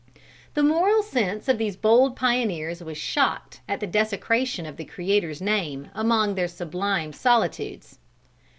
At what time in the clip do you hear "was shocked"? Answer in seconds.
2.81-3.59